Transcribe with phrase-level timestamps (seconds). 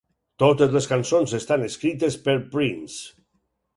[0.43, 2.99] Totes les cançons estan escrites per Prince.